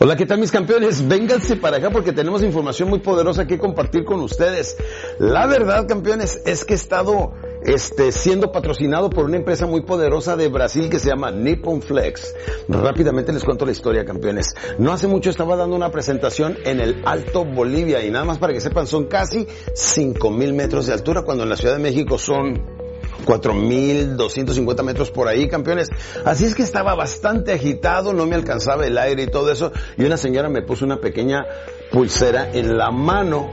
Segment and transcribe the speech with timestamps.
[0.00, 1.06] Hola, ¿qué tal mis campeones?
[1.08, 4.76] Vénganse para acá porque tenemos información muy poderosa que compartir con ustedes.
[5.18, 7.32] La verdad, campeones, es que he estado
[7.64, 12.32] este, siendo patrocinado por una empresa muy poderosa de Brasil que se llama Nippon Flex.
[12.68, 14.54] Rápidamente les cuento la historia, campeones.
[14.78, 18.52] No hace mucho estaba dando una presentación en el Alto Bolivia y nada más para
[18.52, 22.77] que sepan, son casi 5000 metros de altura cuando en la Ciudad de México son
[23.24, 25.90] 4.250 metros por ahí, campeones.
[26.24, 29.72] Así es que estaba bastante agitado, no me alcanzaba el aire y todo eso.
[29.96, 31.44] Y una señora me puso una pequeña
[31.90, 33.50] pulsera en la mano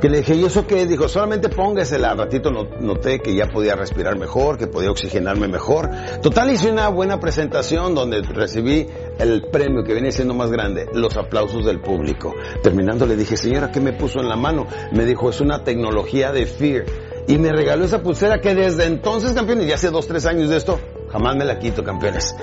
[0.00, 0.86] que le dije, ¿y eso qué?
[0.86, 2.12] Dijo, solamente póngasela.
[2.12, 5.90] Al ratito noté que ya podía respirar mejor, que podía oxigenarme mejor.
[6.22, 8.86] Total, hice una buena presentación donde recibí
[9.18, 12.34] el premio que viene siendo más grande, los aplausos del público.
[12.62, 14.66] Terminando le dije, señora, ¿qué me puso en la mano?
[14.92, 16.84] Me dijo, es una tecnología de FEAR
[17.28, 20.56] y me regaló esa pulsera que desde entonces, campeones, ya hace dos, tres años de
[20.56, 20.80] esto,
[21.12, 22.34] jamás me la quito, campeones.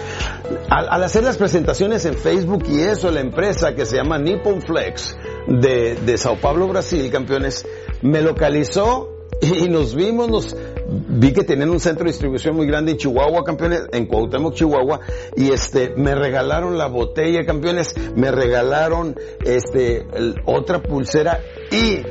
[0.69, 5.17] Al, hacer las presentaciones en Facebook y eso, la empresa que se llama Nippon Flex
[5.47, 7.65] de, de Sao Paulo, Brasil, campeones,
[8.03, 9.09] me localizó
[9.41, 10.55] y nos vimos, nos
[10.87, 14.99] vi que tenían un centro de distribución muy grande en Chihuahua, campeones, en Cuauhtémoc, Chihuahua,
[15.35, 20.05] y este, me regalaron la botella, campeones, me regalaron este,
[20.45, 21.41] otra pulsera
[21.71, 22.03] y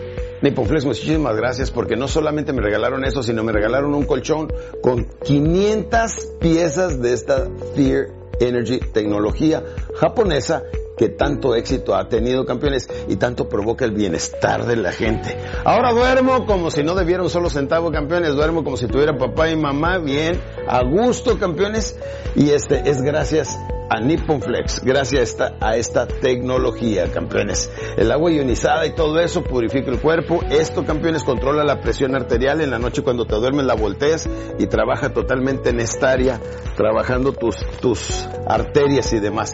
[0.44, 5.06] Nipoflex, muchísimas gracias porque no solamente me regalaron eso, sino me regalaron un colchón con
[5.24, 8.08] 500 piezas de esta Fear
[8.40, 9.64] Energy tecnología
[9.98, 10.62] japonesa
[10.98, 15.34] que tanto éxito ha tenido, campeones, y tanto provoca el bienestar de la gente.
[15.64, 19.48] Ahora duermo como si no debiera un solo centavo, campeones, duermo como si tuviera papá
[19.48, 21.98] y mamá bien, a gusto, campeones,
[22.36, 23.58] y este es gracias
[23.94, 27.70] a Nippon Flex, gracias a esta, a esta tecnología, campeones.
[27.96, 30.40] El agua ionizada y todo eso purifica el cuerpo.
[30.50, 32.60] Esto, campeones, controla la presión arterial.
[32.60, 34.28] En la noche cuando te duermes la volteas
[34.58, 36.40] y trabaja totalmente en esta área,
[36.76, 39.52] trabajando tus, tus arterias y demás.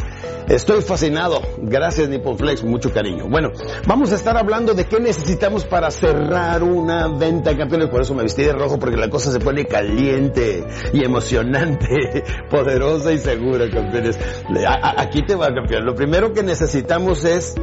[0.50, 1.40] Estoy fascinado.
[1.58, 3.28] Gracias Nippon Flex, mucho cariño.
[3.28, 3.52] Bueno,
[3.86, 7.88] vamos a estar hablando de qué necesitamos para cerrar una venta, campeones.
[7.88, 13.12] Por eso me vestí de rojo, porque la cosa se pone caliente y emocionante, poderosa
[13.12, 14.18] y segura, campeones.
[14.96, 15.84] Aquí te va, campeón.
[15.84, 17.54] Lo primero que necesitamos es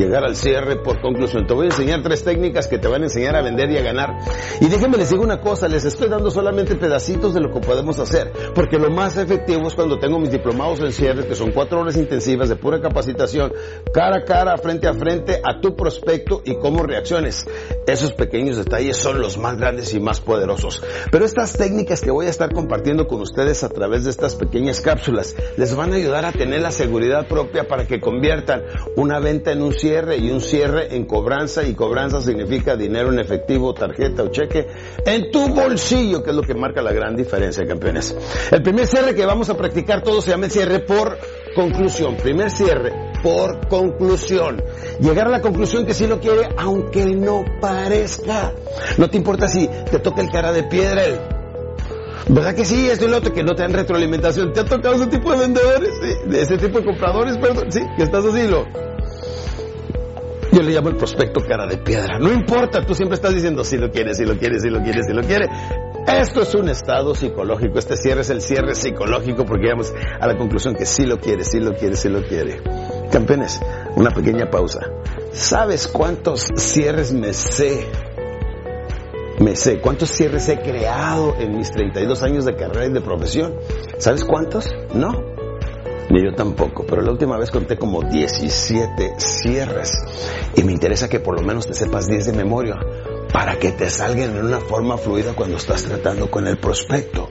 [0.00, 1.46] llegar al cierre por conclusión.
[1.46, 3.82] Te voy a enseñar tres técnicas que te van a enseñar a vender y a
[3.82, 4.18] ganar.
[4.60, 7.98] Y déjenme les digo una cosa, les estoy dando solamente pedacitos de lo que podemos
[7.98, 11.80] hacer, porque lo más efectivo es cuando tengo mis diplomados en cierre, que son cuatro
[11.80, 13.52] horas intensivas de pura capacitación,
[13.92, 17.46] cara a cara, frente a frente, a tu prospecto y cómo reacciones.
[17.86, 20.82] Esos pequeños detalles son los más grandes y más poderosos.
[21.10, 24.80] Pero estas técnicas que voy a estar compartiendo con ustedes a través de estas pequeñas
[24.80, 28.62] cápsulas les van a ayudar a tener la seguridad propia para que conviertan
[28.96, 33.18] una venta en un cierre y un cierre en cobranza y cobranza significa dinero en
[33.18, 34.68] efectivo, tarjeta o cheque
[35.04, 38.16] en tu bolsillo, que es lo que marca la gran diferencia, campeones.
[38.52, 41.18] El primer cierre que vamos a practicar todos se llama el cierre por
[41.56, 42.16] conclusión.
[42.16, 44.62] Primer cierre por conclusión.
[45.00, 48.54] Llegar a la conclusión que sí lo quiere, aunque no parezca.
[48.96, 51.18] No te importa si te toca el cara de piedra, el
[52.28, 52.88] ¿Verdad que sí?
[52.88, 54.52] Esto y lo otro, que no te dan retroalimentación.
[54.52, 55.90] ¿Te ha tocado ese tipo de vendedores?
[56.26, 57.72] De ese tipo de compradores, perdón.
[57.72, 58.89] Sí, que estás así, lo.
[60.52, 62.18] Yo le llamo el prospecto cara de piedra.
[62.18, 65.06] No importa, tú siempre estás diciendo si lo quieres, si lo quieres, si lo quieres,
[65.06, 65.48] si lo quieres.
[66.06, 70.36] Esto es un estado psicológico, este cierre es el cierre psicológico porque llegamos a la
[70.36, 72.60] conclusión que sí lo quiere, sí lo quiere, sí lo quiere.
[73.12, 73.60] Campeones,
[73.94, 74.80] una pequeña pausa.
[75.32, 77.86] ¿Sabes cuántos cierres me sé?
[79.38, 83.54] Me sé, ¿cuántos cierres he creado en mis 32 años de carrera y de profesión?
[83.98, 84.70] ¿Sabes cuántos?
[84.94, 85.29] No,
[86.10, 89.92] ni yo tampoco, pero la última vez conté como 17 cierres
[90.56, 92.78] y me interesa que por lo menos te sepas 10 de memoria
[93.32, 97.28] para que te salgan en una forma fluida cuando estás tratando con el prospecto.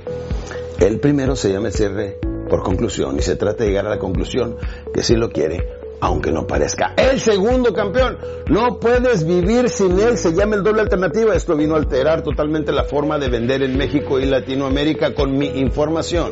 [0.79, 3.99] El primero se llama el cierre por conclusión y se trata de llegar a la
[3.99, 4.55] conclusión
[4.93, 5.67] que sí lo quiere,
[5.99, 6.93] aunque no parezca.
[6.95, 8.17] El segundo campeón,
[8.49, 11.35] no puedes vivir sin él, se llama el doble alternativa.
[11.35, 15.47] Esto vino a alterar totalmente la forma de vender en México y Latinoamérica con mi
[15.59, 16.31] información.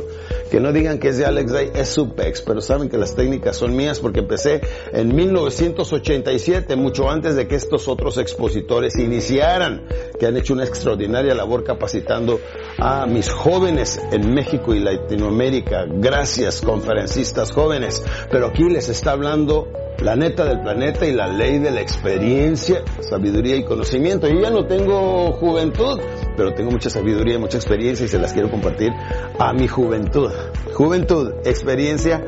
[0.51, 3.57] Que no digan que es de Alex Day, es Supex, pero saben que las técnicas
[3.57, 4.61] son mías porque empecé
[4.93, 9.87] en 1987, mucho antes de que estos otros expositores iniciaran,
[10.19, 12.39] que han hecho una extraordinaria labor capacitando
[12.77, 15.85] a mis jóvenes en México y Latinoamérica.
[15.87, 18.03] Gracias, conferencistas jóvenes.
[18.31, 19.67] Pero aquí les está hablando
[19.99, 24.27] la neta del planeta y la ley de la experiencia, sabiduría y conocimiento.
[24.27, 25.99] Yo ya no tengo juventud,
[26.37, 28.91] pero tengo mucha sabiduría, y mucha experiencia y se las quiero compartir
[29.39, 30.31] a mi juventud.
[30.73, 32.23] Juventud, experiencia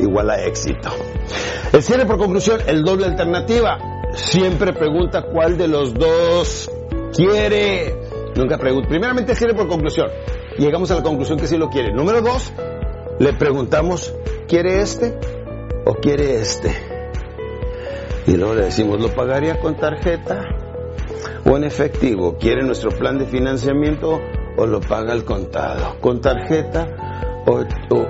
[0.00, 0.90] igual a éxito.
[1.72, 3.78] El cierre por conclusión, el doble alternativa.
[4.14, 6.70] Siempre pregunta cuál de los dos
[7.14, 7.94] quiere.
[8.34, 8.88] Nunca pregunta.
[8.88, 10.08] Primeramente cierre por conclusión.
[10.58, 11.92] Llegamos a la conclusión que sí lo quiere.
[11.92, 12.52] Número dos,
[13.18, 14.12] le preguntamos,
[14.48, 15.16] ¿quiere este
[15.86, 16.76] o quiere este?
[18.26, 20.61] Y luego le decimos, ¿lo pagaría con tarjeta
[21.44, 22.36] o en efectivo?
[22.38, 24.20] ¿Quiere nuestro plan de financiamiento
[24.56, 25.96] o lo paga al contado?
[26.00, 27.64] ¿Con tarjeta o,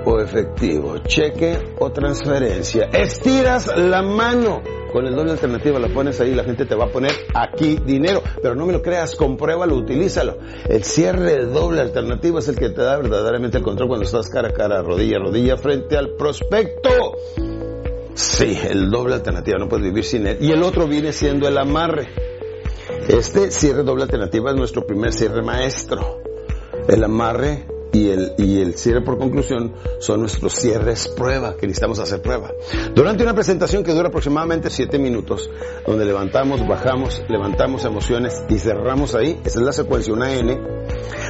[0.05, 0.97] o, efectivo?
[0.99, 2.89] ¿Cheque o transferencia?
[2.91, 4.61] Estiras la mano.
[4.91, 8.21] Con el doble alternativo la pones ahí, la gente te va a poner aquí dinero.
[8.41, 10.37] Pero no me lo creas, compruébalo, utilízalo.
[10.69, 14.49] El cierre doble alternativo es el que te da verdaderamente el control cuando estás cara
[14.49, 16.89] a cara, rodilla a rodilla frente al prospecto.
[18.13, 20.37] Sí, el doble alternativa, no puedes vivir sin él.
[20.39, 22.07] Y el otro viene siendo el amarre.
[23.07, 26.21] Este cierre doble alternativa es nuestro primer cierre maestro.
[26.87, 31.99] El amarre y el, y el cierre por conclusión son nuestros cierres prueba, que necesitamos
[31.99, 32.51] hacer prueba.
[32.95, 35.49] Durante una presentación que dura aproximadamente 7 minutos,
[35.85, 40.59] donde levantamos, bajamos, levantamos emociones y cerramos ahí, esa es la secuencia, una N,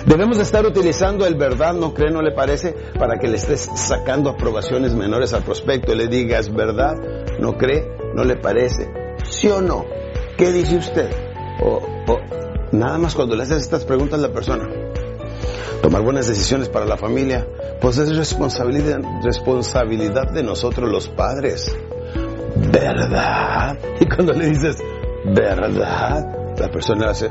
[0.05, 3.69] debemos de estar utilizando el verdad, no cree, no le parece, para que le estés
[3.75, 6.95] sacando aprobaciones menores al prospecto, le digas verdad,
[7.39, 7.85] no cree,
[8.15, 8.89] no le parece,
[9.29, 9.85] sí o no,
[10.37, 11.32] ¿qué dice usted?
[11.61, 11.81] O,
[12.71, 14.67] nada más cuando le haces estas preguntas a la persona,
[15.81, 17.47] tomar buenas decisiones para la familia,
[17.81, 21.75] pues es responsabilidad, responsabilidad de nosotros los padres.
[22.55, 23.77] ¿Verdad?
[23.99, 24.77] Y cuando le dices,
[25.25, 26.55] ¿verdad?
[26.57, 27.29] La persona hace,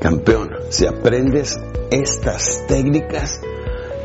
[0.00, 1.58] campeón, si aprendes
[1.90, 3.40] estas técnicas,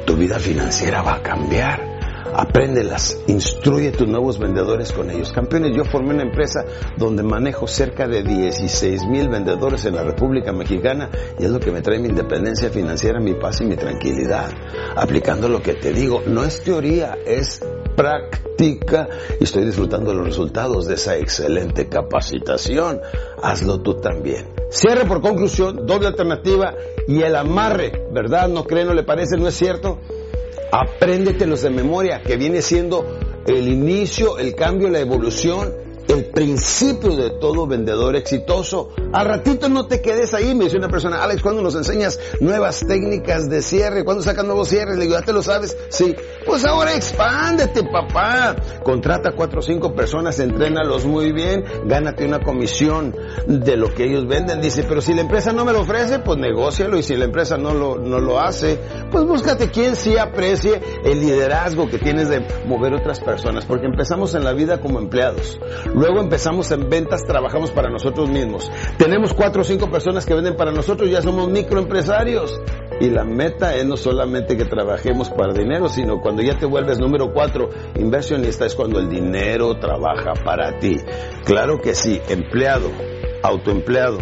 [0.05, 1.92] tu vida financiera va a cambiar.
[2.35, 5.31] Apréndelas, instruye tus nuevos vendedores con ellos.
[5.31, 6.65] Campeones, yo formé una empresa
[6.97, 11.09] donde manejo cerca de 16 mil vendedores en la República Mexicana
[11.39, 14.49] y es lo que me trae mi independencia financiera, mi paz y mi tranquilidad.
[14.95, 17.61] Aplicando lo que te digo, no es teoría, es
[17.95, 19.07] práctica
[19.39, 22.99] y estoy disfrutando los resultados de esa excelente capacitación.
[23.41, 24.47] Hazlo tú también.
[24.69, 26.73] Cierre por conclusión, doble alternativa
[27.07, 28.47] y el amarre, ¿verdad?
[28.47, 29.99] ¿No cree, no le parece, no es cierto?
[30.75, 33.05] Apréndetelos de memoria, que viene siendo
[33.45, 35.71] el inicio, el cambio, la evolución,
[36.13, 38.89] el principio de todo vendedor exitoso.
[39.11, 42.85] Al ratito no te quedes ahí, me dice una persona, Alex, ¿cuándo nos enseñas nuevas
[42.87, 44.03] técnicas de cierre?
[44.03, 44.97] ¿Cuándo sacan nuevos cierres?
[44.97, 45.75] Le digo, ¿ya te lo sabes?
[45.89, 46.15] Sí.
[46.45, 48.55] Pues ahora expándete, papá.
[48.83, 53.15] Contrata cuatro o cinco personas, entrénalos muy bien, gánate una comisión
[53.47, 54.61] de lo que ellos venden.
[54.61, 56.97] Dice, pero si la empresa no me lo ofrece, pues negócialo.
[56.97, 58.79] Y si la empresa no lo, no lo hace,
[59.11, 63.65] pues búscate quien sí aprecie el liderazgo que tienes de mover otras personas.
[63.65, 65.59] Porque empezamos en la vida como empleados.
[66.03, 68.69] Luego empezamos en ventas, trabajamos para nosotros mismos.
[68.97, 72.59] Tenemos cuatro o cinco personas que venden para nosotros, ya somos microempresarios.
[72.99, 76.99] Y la meta es no solamente que trabajemos para dinero, sino cuando ya te vuelves
[76.99, 80.97] número cuatro, inversionista, es cuando el dinero trabaja para ti.
[81.45, 82.91] Claro que sí, empleado,
[83.41, 84.17] autoempleado,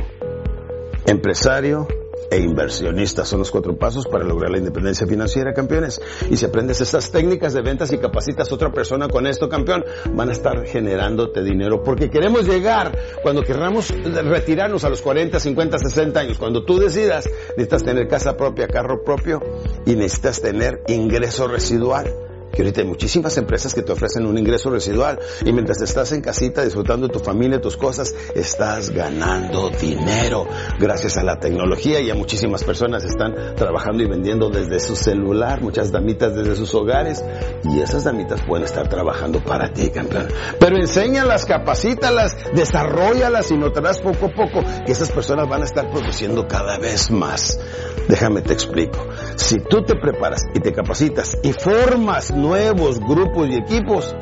[1.08, 1.88] empresario,
[2.32, 3.28] e inversionistas.
[3.28, 6.02] Son los cuatro pasos para lograr la independencia financiera, campeones.
[6.30, 9.84] Y si aprendes estas técnicas de ventas y capacitas a otra persona con esto, campeón,
[10.14, 11.84] van a estar generándote dinero.
[11.84, 17.30] Porque queremos llegar, cuando queramos retirarnos a los 40, 50, 60 años, cuando tú decidas,
[17.50, 19.42] necesitas tener casa propia, carro propio
[19.86, 24.70] y necesitas tener ingreso residual que ahorita hay muchísimas empresas que te ofrecen un ingreso
[24.70, 30.48] residual y mientras estás en casita disfrutando de tu familia, tus cosas, estás ganando dinero
[30.79, 35.62] gracias a la tecnología y a muchísimas personas están trabajando y vendiendo desde su celular,
[35.62, 37.24] muchas damitas desde sus hogares
[37.63, 40.27] y esas damitas pueden estar trabajando para ti, campeón.
[40.60, 45.89] Pero enséñalas, capacítalas, desarrollalas y notarás poco a poco que esas personas van a estar
[45.89, 47.60] produciendo cada vez más.
[48.08, 49.08] Déjame te explico.
[49.36, 54.16] Si tú te preparas y te capacitas y formas nuevos grupos y equipos,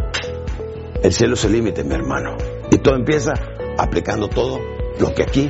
[1.03, 2.37] el cielo es el límite, mi hermano.
[2.71, 3.33] Y todo empieza
[3.77, 4.59] aplicando todo
[4.99, 5.49] lo que aquí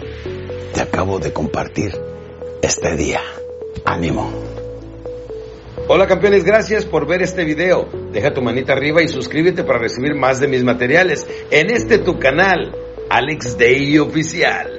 [0.73, 1.91] te acabo de compartir
[2.61, 3.21] este día.
[3.85, 4.31] Ánimo.
[5.87, 7.89] Hola campeones, gracias por ver este video.
[8.11, 12.19] Deja tu manita arriba y suscríbete para recibir más de mis materiales en este tu
[12.19, 12.75] canal,
[13.09, 14.78] Alex Day Oficial.